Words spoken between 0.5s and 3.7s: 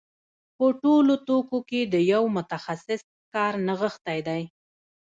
په ټولو توکو کې د یو متخصص کار